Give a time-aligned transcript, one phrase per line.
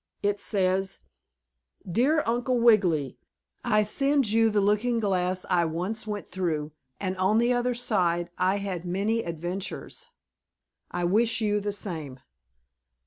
[0.23, 0.97] It says:
[1.87, 3.19] 'Dear Uncle Wiggily:
[3.63, 8.31] I send you the Looking Glass I once went through, and on the other side
[8.35, 10.07] I had many adventures.
[10.89, 12.19] I wish you the same!'"